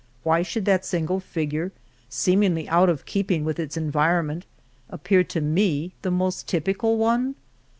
Why 0.23 0.41
should 0.41 0.65
that 0.65 0.83
single 0.83 1.19
fig 1.19 1.53
ure, 1.53 1.71
seemingly 2.09 2.67
out 2.69 2.89
of 2.89 3.05
keeping 3.05 3.45
with 3.45 3.59
its 3.59 3.77
en 3.77 3.91
vironment, 3.91 4.45
appear 4.89 5.23
to 5.25 5.41
me 5.41 5.93
the 6.01 6.09
most 6.09 6.47
typical 6.47 6.97
one 6.97 7.35